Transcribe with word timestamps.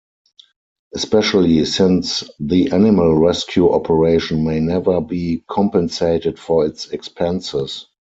Especially 0.95 1.63
since 1.63 2.23
the 2.39 2.71
animal 2.71 3.13
rescue 3.19 3.71
operation 3.71 4.43
may 4.43 4.59
never 4.59 4.99
be 4.99 5.43
compensated 5.47 6.39
for 6.39 6.65
its 6.65 6.89
expenses. 6.89 7.85